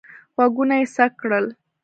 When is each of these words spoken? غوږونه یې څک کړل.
غوږونه 0.35 0.75
یې 0.79 0.85
څک 0.95 1.11
کړل. 1.21 1.45